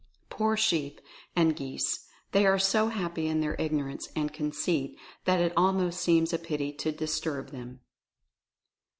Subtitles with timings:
[0.31, 0.99] Poor sheep,
[1.35, 6.33] and geese, they are so happy in their ignorance and conceit that it almost seems
[6.33, 7.81] a pity to disturb them.